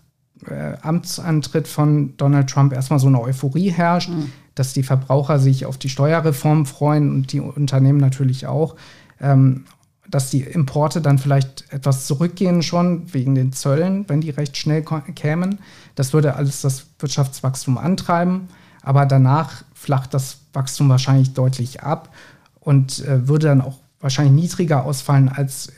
äh, 0.46 0.76
Amtsantritt 0.80 1.68
von 1.68 2.16
Donald 2.16 2.48
Trump 2.48 2.72
erstmal 2.72 2.98
so 2.98 3.08
eine 3.08 3.20
Euphorie 3.20 3.70
herrscht, 3.70 4.10
mhm. 4.10 4.32
dass 4.54 4.72
die 4.72 4.82
Verbraucher 4.82 5.38
sich 5.38 5.66
auf 5.66 5.78
die 5.78 5.88
Steuerreform 5.88 6.66
freuen 6.66 7.10
und 7.10 7.32
die 7.32 7.40
Unternehmen 7.40 7.98
natürlich 7.98 8.46
auch. 8.46 8.76
Ähm, 9.20 9.64
dass 10.08 10.30
die 10.30 10.42
Importe 10.42 11.00
dann 11.00 11.18
vielleicht 11.18 11.72
etwas 11.72 12.06
zurückgehen 12.06 12.62
schon 12.62 13.12
wegen 13.12 13.34
den 13.34 13.52
Zöllen, 13.52 14.08
wenn 14.08 14.20
die 14.20 14.30
recht 14.30 14.56
schnell 14.56 14.82
kämen. 14.82 15.60
Das 15.94 16.12
würde 16.12 16.34
alles 16.34 16.60
das 16.62 16.86
Wirtschaftswachstum 16.98 17.78
antreiben, 17.78 18.48
aber 18.82 19.06
danach 19.06 19.64
flacht 19.74 20.12
das 20.14 20.38
Wachstum 20.52 20.88
wahrscheinlich 20.88 21.34
deutlich 21.34 21.82
ab 21.82 22.12
und 22.60 23.04
äh, 23.06 23.26
würde 23.28 23.46
dann 23.46 23.60
auch 23.60 23.78
wahrscheinlich 24.00 24.34
niedriger 24.34 24.84
ausfallen 24.84 25.28
als 25.28 25.72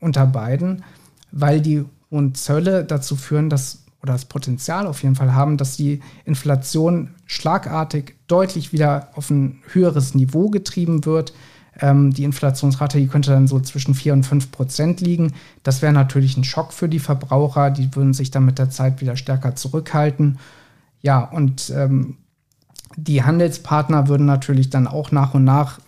unter 0.00 0.26
beiden, 0.26 0.84
weil 1.32 1.60
die 1.60 1.84
hohen 2.10 2.34
Zölle 2.34 2.84
dazu 2.84 3.16
führen, 3.16 3.50
dass 3.50 3.82
oder 4.02 4.12
das 4.12 4.26
Potenzial 4.26 4.86
auf 4.86 5.02
jeden 5.02 5.16
Fall 5.16 5.34
haben, 5.34 5.56
dass 5.56 5.76
die 5.76 6.00
Inflation 6.24 7.10
schlagartig 7.24 8.14
deutlich 8.28 8.72
wieder 8.72 9.10
auf 9.16 9.30
ein 9.30 9.62
höheres 9.72 10.14
Niveau 10.14 10.48
getrieben 10.48 11.04
wird 11.04 11.32
ähm, 11.80 12.12
die 12.12 12.24
Inflationsrate, 12.24 12.98
die 12.98 13.08
könnte 13.08 13.30
dann 13.30 13.46
so 13.46 13.60
zwischen 13.60 13.94
4 13.94 14.14
und 14.14 14.24
5 14.24 14.50
Prozent 14.50 15.00
liegen. 15.00 15.34
Das 15.62 15.82
wäre 15.82 15.92
natürlich 15.92 16.36
ein 16.36 16.44
Schock 16.44 16.72
für 16.72 16.88
die 16.88 16.98
Verbraucher. 16.98 17.70
Die 17.70 17.94
würden 17.94 18.14
sich 18.14 18.30
dann 18.30 18.44
mit 18.44 18.58
der 18.58 18.70
Zeit 18.70 19.00
wieder 19.00 19.16
stärker 19.16 19.56
zurückhalten. 19.56 20.38
Ja, 21.02 21.20
und 21.20 21.70
ähm, 21.70 22.16
die 22.96 23.22
Handelspartner 23.22 24.08
würden 24.08 24.26
natürlich 24.26 24.70
dann 24.70 24.86
auch 24.86 25.12
nach 25.12 25.34
und 25.34 25.44
nach 25.44 25.80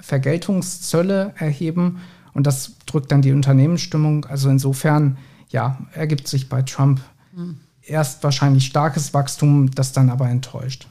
Vergeltungszölle 0.00 1.34
erheben. 1.36 2.00
Und 2.32 2.46
das 2.46 2.72
drückt 2.86 3.12
dann 3.12 3.22
die 3.22 3.32
Unternehmensstimmung. 3.32 4.24
Also 4.24 4.48
insofern, 4.48 5.18
ja, 5.50 5.78
ergibt 5.92 6.26
sich 6.26 6.48
bei 6.48 6.62
Trump 6.62 7.00
mhm. 7.34 7.58
erst 7.82 8.24
wahrscheinlich 8.24 8.66
starkes 8.66 9.12
Wachstum, 9.12 9.70
das 9.70 9.92
dann 9.92 10.08
aber 10.08 10.28
enttäuscht. 10.28 10.88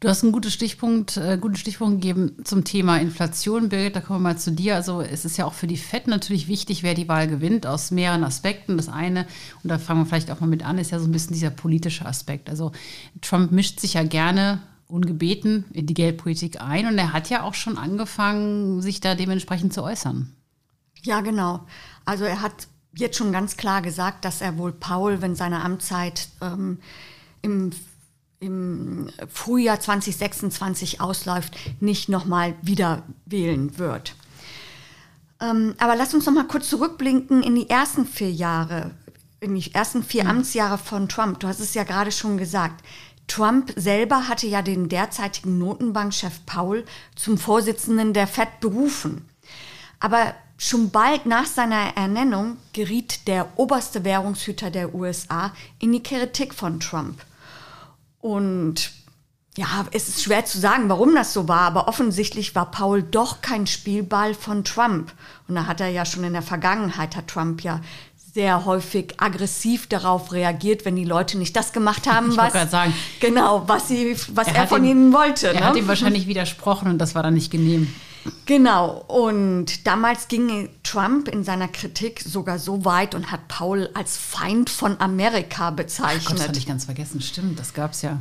Du 0.00 0.08
hast 0.08 0.22
einen 0.22 0.32
guten 0.32 0.50
Stichpunkt, 0.50 1.18
äh, 1.18 1.36
guten 1.38 1.56
Stichpunkt 1.56 2.00
gegeben 2.00 2.36
zum 2.44 2.64
Thema 2.64 2.96
Inflation, 2.96 3.68
Birgit. 3.68 3.94
Da 3.94 4.00
kommen 4.00 4.20
wir 4.20 4.30
mal 4.30 4.38
zu 4.38 4.50
dir. 4.50 4.74
Also 4.74 5.02
es 5.02 5.26
ist 5.26 5.36
ja 5.36 5.44
auch 5.44 5.52
für 5.52 5.66
die 5.66 5.76
FED 5.76 6.06
natürlich 6.06 6.48
wichtig, 6.48 6.82
wer 6.82 6.94
die 6.94 7.06
Wahl 7.06 7.28
gewinnt, 7.28 7.66
aus 7.66 7.90
mehreren 7.90 8.24
Aspekten. 8.24 8.78
Das 8.78 8.88
eine, 8.88 9.26
und 9.62 9.68
da 9.68 9.78
fangen 9.78 10.00
wir 10.00 10.06
vielleicht 10.06 10.30
auch 10.30 10.40
mal 10.40 10.46
mit 10.46 10.64
an, 10.64 10.78
ist 10.78 10.90
ja 10.90 10.98
so 10.98 11.04
ein 11.04 11.12
bisschen 11.12 11.34
dieser 11.34 11.50
politische 11.50 12.06
Aspekt. 12.06 12.48
Also 12.48 12.72
Trump 13.20 13.52
mischt 13.52 13.78
sich 13.78 13.92
ja 13.92 14.02
gerne 14.02 14.62
ungebeten 14.88 15.66
in 15.70 15.84
die 15.84 15.94
Geldpolitik 15.94 16.62
ein 16.62 16.86
und 16.86 16.96
er 16.96 17.12
hat 17.12 17.28
ja 17.28 17.42
auch 17.42 17.54
schon 17.54 17.76
angefangen, 17.76 18.80
sich 18.80 19.00
da 19.00 19.14
dementsprechend 19.14 19.74
zu 19.74 19.82
äußern. 19.82 20.34
Ja, 21.02 21.20
genau. 21.20 21.66
Also 22.06 22.24
er 22.24 22.40
hat 22.40 22.68
jetzt 22.94 23.18
schon 23.18 23.32
ganz 23.32 23.58
klar 23.58 23.82
gesagt, 23.82 24.24
dass 24.24 24.40
er 24.40 24.56
wohl 24.56 24.72
Paul, 24.72 25.20
wenn 25.20 25.36
seine 25.36 25.62
Amtszeit 25.62 26.28
ähm, 26.40 26.78
im 27.42 27.70
im 28.40 29.10
Frühjahr 29.28 29.78
2026 29.78 31.00
ausläuft, 31.00 31.56
nicht 31.78 32.08
nochmal 32.08 32.54
wieder 32.62 33.02
wählen 33.26 33.78
wird. 33.78 34.14
Ähm, 35.40 35.74
aber 35.78 35.94
lass 35.94 36.14
uns 36.14 36.26
noch 36.26 36.32
mal 36.32 36.46
kurz 36.46 36.68
zurückblinken 36.68 37.42
in 37.42 37.54
die 37.54 37.68
ersten 37.68 38.06
vier 38.06 38.30
Jahre, 38.30 38.92
in 39.40 39.54
die 39.54 39.74
ersten 39.74 40.02
vier 40.02 40.24
mhm. 40.24 40.30
Amtsjahre 40.30 40.78
von 40.78 41.08
Trump. 41.08 41.40
Du 41.40 41.48
hast 41.48 41.60
es 41.60 41.74
ja 41.74 41.84
gerade 41.84 42.12
schon 42.12 42.38
gesagt. 42.38 42.82
Trump 43.26 43.72
selber 43.76 44.26
hatte 44.26 44.46
ja 44.46 44.60
den 44.60 44.88
derzeitigen 44.88 45.58
Notenbankchef 45.58 46.44
Paul 46.46 46.84
zum 47.14 47.38
Vorsitzenden 47.38 48.12
der 48.12 48.26
Fed 48.26 48.60
berufen. 48.60 49.28
Aber 50.00 50.34
schon 50.58 50.90
bald 50.90 51.26
nach 51.26 51.46
seiner 51.46 51.96
Ernennung 51.96 52.56
geriet 52.72 53.28
der 53.28 53.48
oberste 53.56 54.04
Währungshüter 54.04 54.70
der 54.70 54.94
USA 54.94 55.52
in 55.78 55.92
die 55.92 56.02
Kritik 56.02 56.54
von 56.54 56.80
Trump. 56.80 57.22
Und 58.20 58.92
ja, 59.56 59.86
es 59.92 60.08
ist 60.08 60.22
schwer 60.22 60.44
zu 60.44 60.58
sagen, 60.58 60.88
warum 60.88 61.14
das 61.14 61.32
so 61.32 61.48
war, 61.48 61.62
aber 61.62 61.88
offensichtlich 61.88 62.54
war 62.54 62.70
Paul 62.70 63.02
doch 63.02 63.40
kein 63.40 63.66
Spielball 63.66 64.34
von 64.34 64.64
Trump. 64.64 65.12
Und 65.48 65.56
da 65.56 65.66
hat 65.66 65.80
er 65.80 65.88
ja 65.88 66.04
schon 66.04 66.24
in 66.24 66.32
der 66.32 66.42
Vergangenheit, 66.42 67.16
hat 67.16 67.28
Trump 67.28 67.62
ja 67.62 67.80
sehr 68.32 68.64
häufig 68.64 69.14
aggressiv 69.18 69.88
darauf 69.88 70.32
reagiert, 70.32 70.84
wenn 70.84 70.94
die 70.94 71.04
Leute 71.04 71.36
nicht 71.36 71.56
das 71.56 71.72
gemacht 71.72 72.08
haben, 72.08 72.30
ich 72.30 72.36
was 72.36 72.70
sagen, 72.70 72.94
genau, 73.18 73.64
was 73.66 73.88
sie, 73.88 74.16
was 74.34 74.46
er, 74.46 74.54
er 74.54 74.68
von 74.68 74.84
ihm, 74.84 74.90
ihnen 74.90 75.12
wollte. 75.12 75.48
Er 75.48 75.54
ne? 75.54 75.66
hat 75.66 75.76
ihm 75.76 75.88
wahrscheinlich 75.88 76.28
widersprochen 76.28 76.88
und 76.88 76.98
das 76.98 77.16
war 77.16 77.24
dann 77.24 77.34
nicht 77.34 77.50
genehm. 77.50 77.92
Genau. 78.46 79.04
Und 79.08 79.86
damals 79.86 80.28
ging 80.28 80.68
Trump 80.82 81.28
in 81.28 81.44
seiner 81.44 81.68
Kritik 81.68 82.20
sogar 82.20 82.58
so 82.58 82.84
weit 82.84 83.14
und 83.14 83.30
hat 83.30 83.48
Paul 83.48 83.90
als 83.94 84.16
Feind 84.16 84.70
von 84.70 85.00
Amerika 85.00 85.70
bezeichnet. 85.70 86.22
Ach 86.24 86.30
Gott, 86.30 86.38
das 86.38 86.48
hatte 86.48 86.58
ich 86.58 86.66
ganz 86.66 86.84
vergessen. 86.84 87.20
Stimmt, 87.20 87.58
das 87.58 87.74
gab 87.74 87.92
es 87.92 88.02
ja. 88.02 88.20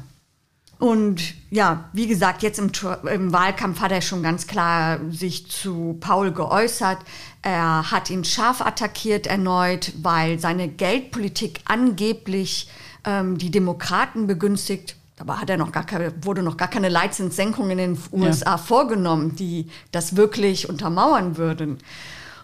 Und 0.79 1.33
ja, 1.51 1.89
wie 1.91 2.07
gesagt, 2.07 2.41
jetzt 2.41 2.57
im, 2.57 2.71
im, 3.11 3.33
Wahlkampf 3.33 3.81
hat 3.81 3.91
er 3.91 4.01
schon 4.01 4.23
ganz 4.23 4.47
klar 4.47 4.99
sich 5.11 5.51
zu 5.51 5.97
Paul 5.99 6.31
geäußert. 6.31 6.99
Er 7.41 7.91
hat 7.91 8.09
ihn 8.09 8.23
scharf 8.23 8.61
attackiert 8.61 9.27
erneut, 9.27 9.91
weil 10.01 10.39
seine 10.39 10.69
Geldpolitik 10.69 11.59
angeblich 11.65 12.69
ähm, 13.03 13.37
die 13.37 13.51
Demokraten 13.51 14.25
begünstigt. 14.25 14.95
Dabei 15.19 15.33
hat 15.35 15.49
er 15.49 15.57
noch 15.57 15.73
gar 15.73 15.85
keine, 15.85 16.13
wurde 16.23 16.41
noch 16.41 16.55
gar 16.55 16.69
keine 16.69 16.87
Leitzinssenkung 16.87 17.69
in 17.69 17.77
den 17.77 17.99
USA 18.11 18.51
ja. 18.51 18.57
vorgenommen, 18.57 19.35
die 19.35 19.67
das 19.91 20.15
wirklich 20.15 20.69
untermauern 20.69 21.37
würden. 21.37 21.77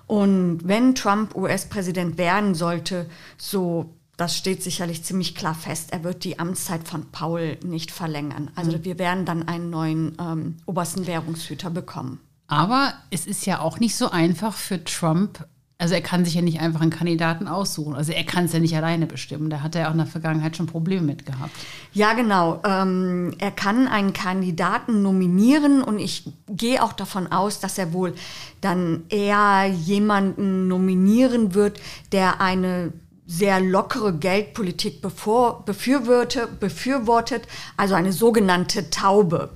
Und 0.08 0.60
wenn 0.68 0.94
Trump 0.94 1.36
US-Präsident 1.36 2.18
werden 2.18 2.54
sollte, 2.54 3.10
so 3.38 3.96
das 4.18 4.38
steht 4.38 4.62
sicherlich 4.62 5.04
ziemlich 5.04 5.36
klar 5.36 5.56
fest, 5.56 5.92
er 5.92 6.04
wird 6.04 6.24
die 6.24 6.38
Amtszeit 6.38 6.88
von 6.88 7.12
Paul 7.12 7.58
nicht 7.64 7.92
verlängern. 7.92 8.52
Also 8.56 8.78
mhm. 8.78 8.84
wir 8.84 9.00
werden 9.00 9.26
dann 9.26 9.48
einen 9.48 9.70
neuen 9.70 10.18
ähm, 10.20 10.58
obersten 10.66 11.08
Währungshüter 11.08 11.70
bekommen. 11.70 12.20
Aber 12.48 12.94
es 13.10 13.26
ist 13.26 13.46
ja 13.46 13.60
auch 13.60 13.80
nicht 13.80 13.96
so 13.96 14.12
einfach 14.12 14.54
für 14.54 14.84
Trump, 14.84 15.46
also 15.78 15.94
er 15.94 16.02
kann 16.02 16.24
sich 16.24 16.36
ja 16.36 16.42
nicht 16.42 16.62
einfach 16.62 16.80
einen 16.80 16.90
Kandidaten 16.90 17.50
aussuchen. 17.50 17.96
Also 17.96 18.14
er 18.14 18.24
kann 18.24 18.46
es 18.46 18.54
ja 18.54 18.60
nicht 18.60 18.76
alleine 18.78 19.08
bestimmen. 19.08 19.50
Da 19.50 19.62
hat 19.62 19.76
er 19.76 19.90
auch 19.90 19.92
in 19.92 19.98
der 19.98 20.08
Vergangenheit 20.08 20.56
schon 20.56 20.68
Probleme 20.68 21.02
mit 21.02 21.26
gehabt. 21.26 21.52
Ja, 21.94 22.14
genau. 22.14 22.62
Ähm, 22.66 23.34
er 23.40 23.52
kann 23.52 23.90
einen 23.90 24.14
Kandidaten 24.14 25.02
nominieren 25.02 25.84
und 25.84 26.00
ich 26.00 26.30
gehe 26.48 26.82
auch 26.82 26.94
davon 26.94 27.28
aus, 27.28 27.60
dass 27.60 27.78
er 27.78 27.92
wohl 27.92 28.14
dann 28.62 29.04
eher 29.10 29.66
jemanden 29.66 30.70
nominieren 30.70 31.54
wird, 31.54 31.82
der 32.14 32.40
eine 32.40 32.94
sehr 33.28 33.60
lockere 33.60 34.14
Geldpolitik 34.14 35.02
bevor, 35.02 35.66
befürwortet, 35.66 36.60
befürwortet, 36.60 37.48
also 37.76 37.96
eine 37.96 38.14
sogenannte 38.14 38.90
Taube. 38.92 39.50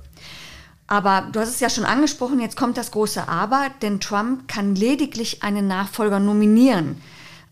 Aber 0.90 1.28
du 1.30 1.38
hast 1.38 1.50
es 1.50 1.60
ja 1.60 1.70
schon 1.70 1.84
angesprochen, 1.84 2.40
jetzt 2.40 2.56
kommt 2.56 2.76
das 2.76 2.90
große 2.90 3.28
Aber, 3.28 3.68
denn 3.80 4.00
Trump 4.00 4.48
kann 4.48 4.74
lediglich 4.74 5.44
einen 5.44 5.68
Nachfolger 5.68 6.18
nominieren. 6.18 7.00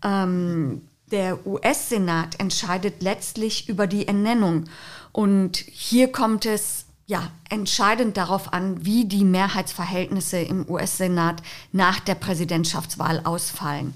Ähm, 0.03 0.83
der 1.13 1.47
US-Senat 1.47 2.41
entscheidet 2.41 3.01
letztlich 3.01 3.69
über 3.69 3.87
die 3.87 4.09
Ernennung. 4.09 4.65
Und 5.13 5.57
hier 5.57 6.11
kommt 6.11 6.47
es 6.47 6.87
ja 7.07 7.31
entscheidend 7.49 8.17
darauf 8.17 8.53
an, 8.53 8.85
wie 8.85 9.05
die 9.05 9.25
Mehrheitsverhältnisse 9.25 10.39
im 10.39 10.69
US-Senat 10.69 11.41
nach 11.71 12.01
der 12.01 12.17
Präsidentschaftswahl 12.17 13.21
ausfallen. 13.23 13.95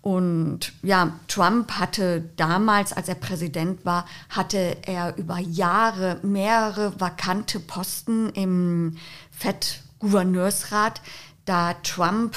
Und 0.00 0.72
ja, 0.82 1.18
Trump 1.26 1.72
hatte 1.72 2.30
damals, 2.36 2.92
als 2.92 3.08
er 3.08 3.16
Präsident 3.16 3.84
war, 3.84 4.06
hatte 4.28 4.76
er 4.86 5.16
über 5.16 5.38
Jahre 5.38 6.20
mehrere 6.22 6.98
vakante 7.00 7.60
Posten 7.60 8.30
im 8.30 8.96
FED-Gouverneursrat, 9.32 11.00
da 11.44 11.74
Trump 11.82 12.36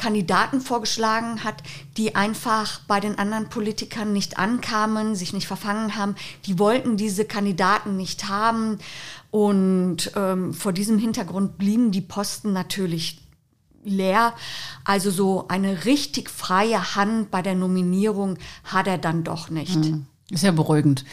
Kandidaten 0.00 0.62
vorgeschlagen 0.62 1.44
hat, 1.44 1.62
die 1.98 2.14
einfach 2.16 2.80
bei 2.88 3.00
den 3.00 3.18
anderen 3.18 3.50
Politikern 3.50 4.12
nicht 4.12 4.38
ankamen, 4.38 5.14
sich 5.14 5.34
nicht 5.34 5.46
verfangen 5.46 5.94
haben. 5.94 6.16
Die 6.46 6.58
wollten 6.58 6.96
diese 6.96 7.26
Kandidaten 7.26 7.96
nicht 7.96 8.28
haben. 8.28 8.78
Und 9.30 10.10
ähm, 10.16 10.54
vor 10.54 10.72
diesem 10.72 10.98
Hintergrund 10.98 11.58
blieben 11.58 11.90
die 11.90 12.00
Posten 12.00 12.52
natürlich 12.52 13.20
leer. 13.84 14.34
Also 14.84 15.10
so 15.10 15.46
eine 15.48 15.84
richtig 15.84 16.30
freie 16.30 16.96
Hand 16.96 17.30
bei 17.30 17.42
der 17.42 17.54
Nominierung 17.54 18.38
hat 18.64 18.86
er 18.86 18.98
dann 18.98 19.24
doch 19.24 19.50
nicht. 19.50 19.76
Mhm. 19.76 20.06
Ist 20.30 20.44
ja 20.44 20.52
beruhigend. 20.52 21.04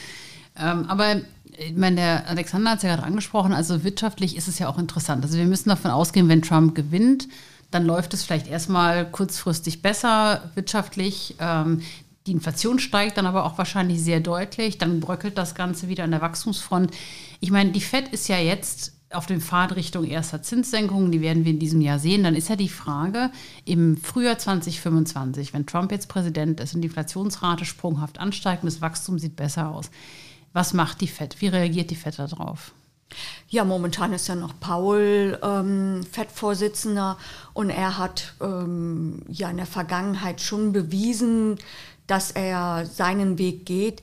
Ähm, 0.57 0.85
aber 0.87 1.21
ich 1.57 1.75
meine, 1.75 1.95
der 1.95 2.29
Alexander 2.29 2.71
hat 2.71 2.77
es 2.77 2.83
ja 2.83 2.95
gerade 2.95 3.07
angesprochen, 3.07 3.53
also 3.53 3.83
wirtschaftlich 3.83 4.35
ist 4.35 4.47
es 4.47 4.59
ja 4.59 4.69
auch 4.69 4.77
interessant. 4.77 5.23
Also 5.23 5.37
wir 5.37 5.45
müssen 5.45 5.69
davon 5.69 5.91
ausgehen, 5.91 6.29
wenn 6.29 6.41
Trump 6.41 6.75
gewinnt, 6.75 7.27
dann 7.71 7.85
läuft 7.85 8.13
es 8.13 8.23
vielleicht 8.23 8.47
erstmal 8.47 9.09
kurzfristig 9.09 9.81
besser 9.81 10.51
wirtschaftlich. 10.55 11.35
Ähm, 11.39 11.81
die 12.27 12.31
Inflation 12.31 12.79
steigt 12.79 13.17
dann 13.17 13.25
aber 13.25 13.45
auch 13.45 13.57
wahrscheinlich 13.57 14.01
sehr 14.01 14.19
deutlich. 14.19 14.77
Dann 14.77 14.99
bröckelt 14.99 15.37
das 15.37 15.55
Ganze 15.55 15.87
wieder 15.87 16.03
an 16.03 16.11
der 16.11 16.21
Wachstumsfront. 16.21 16.91
Ich 17.39 17.51
meine, 17.51 17.71
die 17.71 17.81
FED 17.81 18.09
ist 18.09 18.27
ja 18.27 18.37
jetzt 18.37 18.93
auf 19.11 19.25
dem 19.25 19.39
Pfad 19.39 19.75
Richtung 19.75 20.03
erster 20.03 20.41
Zinssenkungen, 20.41 21.11
die 21.11 21.21
werden 21.21 21.45
wir 21.45 21.51
in 21.51 21.59
diesem 21.59 21.81
Jahr 21.81 21.99
sehen. 21.99 22.23
Dann 22.23 22.35
ist 22.35 22.49
ja 22.49 22.55
die 22.55 22.69
Frage, 22.69 23.31
im 23.63 23.95
Frühjahr 23.97 24.37
2025, 24.37 25.53
wenn 25.53 25.65
Trump 25.65 25.91
jetzt 25.91 26.09
Präsident 26.09 26.59
ist 26.59 26.75
und 26.75 26.81
die 26.81 26.87
Inflationsrate 26.87 27.63
sprunghaft 27.63 28.19
ansteigt 28.19 28.63
und 28.63 28.71
das 28.71 28.81
Wachstum 28.81 29.17
sieht 29.17 29.35
besser 29.35 29.69
aus, 29.69 29.89
was 30.53 30.73
macht 30.73 31.01
die 31.01 31.07
FED? 31.07 31.39
Wie 31.39 31.47
reagiert 31.47 31.89
die 31.89 31.95
FED 31.95 32.19
darauf? 32.19 32.73
Ja, 33.47 33.63
momentan 33.63 34.11
ist 34.11 34.27
ja 34.27 34.35
noch 34.35 34.59
Paul 34.59 35.39
ähm, 35.41 36.05
FED-Vorsitzender 36.11 37.17
und 37.53 37.69
er 37.69 37.97
hat 37.97 38.33
ähm, 38.41 39.21
ja 39.29 39.49
in 39.49 39.57
der 39.57 39.65
Vergangenheit 39.65 40.41
schon 40.41 40.73
bewiesen, 40.73 41.57
dass 42.07 42.31
er 42.31 42.85
seinen 42.85 43.37
Weg 43.37 43.65
geht. 43.65 44.01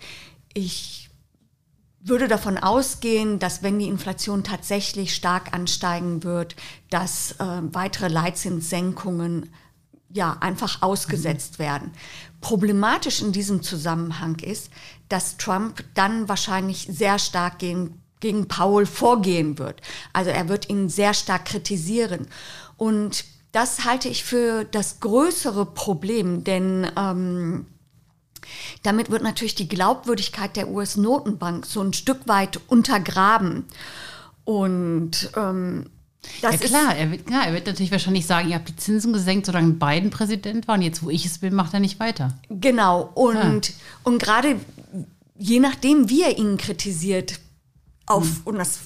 Ich 0.54 1.03
würde 2.04 2.28
davon 2.28 2.58
ausgehen, 2.58 3.38
dass 3.38 3.62
wenn 3.62 3.78
die 3.78 3.88
Inflation 3.88 4.44
tatsächlich 4.44 5.14
stark 5.14 5.54
ansteigen 5.54 6.22
wird, 6.22 6.54
dass 6.90 7.32
äh, 7.32 7.44
weitere 7.72 8.08
Leitzinssenkungen 8.08 9.50
ja 10.10 10.36
einfach 10.40 10.82
ausgesetzt 10.82 11.58
mhm. 11.58 11.62
werden. 11.62 11.92
Problematisch 12.40 13.22
in 13.22 13.32
diesem 13.32 13.62
Zusammenhang 13.62 14.36
ist, 14.40 14.70
dass 15.08 15.38
Trump 15.38 15.82
dann 15.94 16.28
wahrscheinlich 16.28 16.86
sehr 16.90 17.18
stark 17.18 17.58
gegen, 17.58 18.02
gegen 18.20 18.48
Paul 18.48 18.84
vorgehen 18.84 19.58
wird. 19.58 19.80
Also 20.12 20.30
er 20.30 20.48
wird 20.48 20.68
ihn 20.68 20.90
sehr 20.90 21.14
stark 21.14 21.46
kritisieren. 21.46 22.28
Und 22.76 23.24
das 23.52 23.84
halte 23.84 24.08
ich 24.08 24.24
für 24.24 24.64
das 24.64 25.00
größere 25.00 25.64
Problem, 25.64 26.44
denn 26.44 26.86
ähm, 26.96 27.66
damit 28.82 29.10
wird 29.10 29.22
natürlich 29.22 29.54
die 29.54 29.68
Glaubwürdigkeit 29.68 30.56
der 30.56 30.68
US-Notenbank 30.68 31.66
so 31.66 31.80
ein 31.80 31.92
Stück 31.92 32.26
weit 32.26 32.60
untergraben. 32.68 33.64
Und 34.44 35.30
ähm, 35.36 35.86
das 36.42 36.60
ja 36.60 36.66
klar, 36.66 36.96
er 36.96 37.10
wird, 37.10 37.26
klar, 37.26 37.46
er 37.46 37.52
wird 37.52 37.66
natürlich 37.66 37.92
wahrscheinlich 37.92 38.26
sagen, 38.26 38.48
ihr 38.48 38.54
habt 38.54 38.68
die 38.68 38.76
Zinsen 38.76 39.12
gesenkt, 39.12 39.46
solange 39.46 39.72
Biden 39.72 40.10
Präsident 40.10 40.68
war. 40.68 40.76
Und 40.76 40.82
jetzt, 40.82 41.02
wo 41.02 41.10
ich 41.10 41.26
es 41.26 41.38
bin, 41.38 41.54
macht 41.54 41.74
er 41.74 41.80
nicht 41.80 42.00
weiter. 42.00 42.34
Genau. 42.48 43.10
Und, 43.14 43.68
ja. 43.68 43.74
und 44.04 44.22
gerade 44.22 44.56
je 45.36 45.60
nachdem, 45.60 46.08
wie 46.08 46.22
er 46.22 46.38
ihn 46.38 46.56
kritisiert, 46.56 47.40
auf, 48.06 48.24
hm. 48.24 48.40
und 48.44 48.58
das 48.58 48.80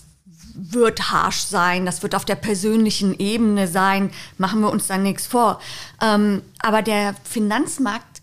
wird 0.55 1.13
harsh 1.13 1.43
sein, 1.43 1.87
das 1.87 2.03
wird 2.03 2.15
auf 2.15 2.25
der 2.25 2.35
persönlichen 2.35 3.19
Ebene 3.19 3.69
sein, 3.69 4.11
machen 4.39 4.61
wir 4.61 4.71
uns 4.71 4.89
da 4.89 4.99
nichts 4.99 5.27
vor. 5.27 5.61
Ähm, 6.03 6.43
aber 6.59 6.83
der 6.83 7.15
Finanzmarkt 7.25 8.18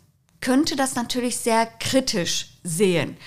könnte 0.45 0.75
das 0.75 0.93
natürlich 0.93 1.37
sehr 1.37 1.65
kritisch 1.79 2.49
sehen. 2.63 3.17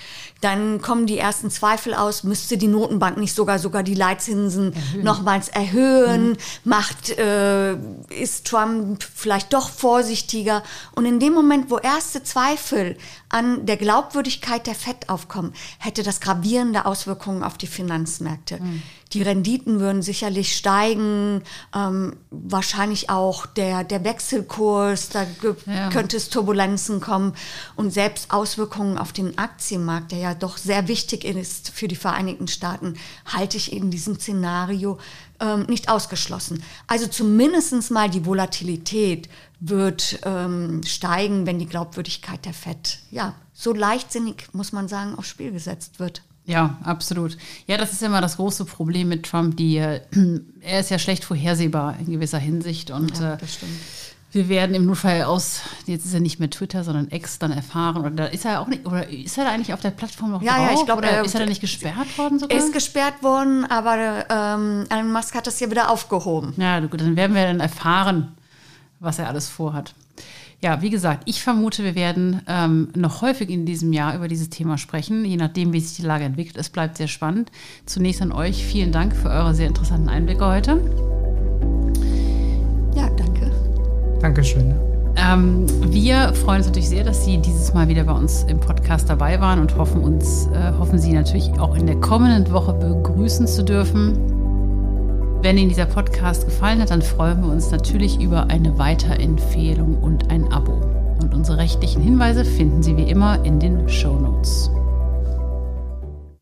Dann 0.40 0.80
kommen 0.80 1.06
die 1.06 1.18
ersten 1.18 1.50
Zweifel 1.50 1.94
aus, 1.94 2.22
müsste 2.22 2.56
die 2.56 2.68
Notenbank 2.68 3.16
nicht 3.16 3.34
sogar 3.34 3.58
sogar 3.58 3.82
die 3.82 3.96
Leitzinsen 3.96 4.72
erhöhen. 4.72 5.02
nochmals 5.02 5.48
erhöhen, 5.48 6.30
mhm. 6.30 6.36
macht, 6.62 7.10
äh, 7.18 7.72
ist 8.08 8.46
Trump 8.46 9.02
vielleicht 9.02 9.52
doch 9.52 9.68
vorsichtiger. 9.68 10.62
Und 10.94 11.06
in 11.06 11.18
dem 11.18 11.32
Moment, 11.32 11.72
wo 11.72 11.78
erste 11.78 12.22
Zweifel 12.22 12.96
an 13.28 13.66
der 13.66 13.76
Glaubwürdigkeit 13.76 14.66
der 14.66 14.74
FED 14.74 15.08
aufkommen, 15.08 15.52
hätte 15.78 16.02
das 16.02 16.20
gravierende 16.20 16.86
Auswirkungen 16.86 17.42
auf 17.42 17.58
die 17.58 17.66
Finanzmärkte. 17.66 18.60
Mhm. 18.60 18.82
Die 19.12 19.22
Renditen 19.22 19.80
würden 19.80 20.02
sicherlich 20.02 20.54
steigen, 20.54 21.42
ähm, 21.74 22.16
wahrscheinlich 22.30 23.08
auch 23.08 23.46
der, 23.46 23.84
der 23.84 24.04
Wechselkurs, 24.04 25.08
da 25.08 25.26
ja. 25.66 25.88
könnte 25.88 26.18
es 26.18 26.28
Turbulenzen 26.28 27.00
kommen 27.00 27.34
und 27.74 27.90
selbst 27.90 28.30
Auswirkungen 28.30 28.98
auf 28.98 29.12
den 29.12 29.38
Aktienmarkt, 29.38 30.12
der 30.12 30.18
ja 30.18 30.34
doch 30.34 30.58
sehr 30.58 30.88
wichtig 30.88 31.24
ist 31.24 31.70
für 31.70 31.88
die 31.88 31.96
Vereinigten 31.96 32.48
Staaten, 32.48 32.94
halte 33.24 33.56
ich 33.56 33.72
in 33.72 33.90
diesem 33.90 34.16
Szenario 34.16 34.98
ähm, 35.40 35.66
nicht 35.68 35.88
ausgeschlossen. 35.88 36.62
Also 36.86 37.06
zumindest 37.06 37.90
mal 37.90 38.10
die 38.10 38.24
Volatilität 38.24 39.28
wird 39.60 40.20
ähm, 40.24 40.82
steigen, 40.84 41.46
wenn 41.46 41.58
die 41.58 41.66
Glaubwürdigkeit 41.66 42.44
der 42.44 42.54
FED, 42.54 42.98
ja, 43.10 43.34
so 43.52 43.72
leichtsinnig, 43.72 44.46
muss 44.52 44.72
man 44.72 44.88
sagen, 44.88 45.16
aufs 45.16 45.28
Spiel 45.28 45.50
gesetzt 45.50 45.98
wird. 45.98 46.22
Ja, 46.48 46.78
absolut. 46.82 47.36
Ja, 47.66 47.76
das 47.76 47.92
ist 47.92 48.02
immer 48.02 48.22
das 48.22 48.36
große 48.36 48.64
Problem 48.64 49.08
mit 49.08 49.26
Trump. 49.26 49.56
Die, 49.58 49.76
äh, 49.76 50.00
er 50.60 50.80
ist 50.80 50.90
ja 50.90 50.98
schlecht 50.98 51.24
vorhersehbar 51.24 51.98
in 51.98 52.06
gewisser 52.10 52.38
Hinsicht. 52.38 52.90
Und 52.90 53.18
ja, 53.18 53.34
äh, 53.34 53.36
das 53.36 53.54
stimmt. 53.54 53.72
Wir 54.30 54.48
werden 54.48 54.74
im 54.74 54.86
Notfall 54.86 55.22
aus, 55.22 55.62
jetzt 55.86 56.04
ist 56.04 56.14
er 56.14 56.20
nicht 56.20 56.38
mehr 56.38 56.50
Twitter, 56.50 56.84
sondern 56.84 57.08
X 57.10 57.38
dann 57.38 57.50
erfahren. 57.50 57.98
Oder 57.98 58.10
da 58.10 58.24
ist 58.26 58.44
er 58.44 58.60
auch 58.60 58.66
nicht, 58.66 58.86
oder 58.86 59.08
ist 59.08 59.38
er 59.38 59.44
da 59.44 59.50
eigentlich 59.50 59.72
auf 59.72 59.80
der 59.80 59.90
Plattform 59.90 60.32
noch 60.32 60.42
ja, 60.42 60.56
drauf? 60.56 60.66
Ja, 60.66 60.78
ich 60.78 60.84
glaube, 60.84 60.98
oder 60.98 61.24
ist 61.24 61.34
er 61.34 61.40
da 61.40 61.46
nicht 61.46 61.60
gesperrt 61.60 62.18
worden 62.18 62.38
sogar? 62.38 62.56
Er 62.56 62.64
ist 62.64 62.72
gesperrt 62.72 63.22
worden, 63.22 63.64
aber 63.64 64.26
ähm, 64.28 64.84
Elon 64.90 65.12
Musk 65.12 65.34
hat 65.34 65.46
das 65.46 65.58
hier 65.58 65.70
wieder 65.70 65.90
aufgehoben. 65.90 66.54
Ja, 66.56 66.80
gut, 66.80 67.00
dann 67.00 67.16
werden 67.16 67.34
wir 67.34 67.44
dann 67.44 67.60
erfahren, 67.60 68.32
was 69.00 69.18
er 69.18 69.28
alles 69.28 69.48
vorhat 69.48 69.94
ja, 70.60 70.82
wie 70.82 70.90
gesagt, 70.90 71.22
ich 71.26 71.42
vermute, 71.42 71.84
wir 71.84 71.94
werden 71.94 72.42
ähm, 72.48 72.88
noch 72.96 73.22
häufig 73.22 73.48
in 73.48 73.64
diesem 73.64 73.92
Jahr 73.92 74.16
über 74.16 74.26
dieses 74.26 74.50
Thema 74.50 74.76
sprechen, 74.76 75.24
je 75.24 75.36
nachdem, 75.36 75.72
wie 75.72 75.80
sich 75.80 75.96
die 75.96 76.02
Lage 76.02 76.24
entwickelt. 76.24 76.56
Es 76.56 76.68
bleibt 76.68 76.96
sehr 76.96 77.08
spannend. 77.08 77.52
Zunächst 77.86 78.22
an 78.22 78.32
euch 78.32 78.64
vielen 78.64 78.90
Dank 78.90 79.14
für 79.14 79.28
eure 79.28 79.54
sehr 79.54 79.68
interessanten 79.68 80.08
Einblicke 80.08 80.44
heute. 80.44 81.17
Dankeschön. 84.20 84.74
Ähm, 85.16 85.66
wir 85.92 86.32
freuen 86.34 86.58
uns 86.58 86.66
natürlich 86.66 86.88
sehr, 86.88 87.04
dass 87.04 87.24
Sie 87.24 87.38
dieses 87.38 87.74
Mal 87.74 87.88
wieder 87.88 88.04
bei 88.04 88.12
uns 88.12 88.44
im 88.44 88.60
Podcast 88.60 89.08
dabei 89.10 89.40
waren 89.40 89.58
und 89.58 89.76
hoffen 89.76 90.02
uns, 90.02 90.46
äh, 90.48 90.72
hoffen 90.78 90.98
Sie 90.98 91.12
natürlich 91.12 91.50
auch 91.58 91.76
in 91.76 91.86
der 91.86 91.96
kommenden 91.96 92.52
Woche 92.52 92.72
begrüßen 92.72 93.46
zu 93.46 93.64
dürfen. 93.64 94.16
Wenn 95.42 95.58
Ihnen 95.58 95.68
dieser 95.68 95.86
Podcast 95.86 96.44
gefallen 96.44 96.80
hat, 96.80 96.90
dann 96.90 97.02
freuen 97.02 97.42
wir 97.42 97.50
uns 97.50 97.70
natürlich 97.70 98.20
über 98.20 98.48
eine 98.48 98.78
Weiterempfehlung 98.78 99.98
und 99.98 100.30
ein 100.30 100.52
Abo. 100.52 100.80
Und 101.20 101.34
unsere 101.34 101.58
rechtlichen 101.58 102.02
Hinweise 102.02 102.44
finden 102.44 102.82
Sie 102.82 102.96
wie 102.96 103.10
immer 103.10 103.44
in 103.44 103.58
den 103.58 103.88
Show 103.88 104.18
Notes. 104.18 104.70